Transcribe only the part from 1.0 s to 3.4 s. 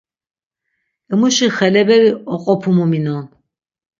Emuşi xeleberi oqopumu minon.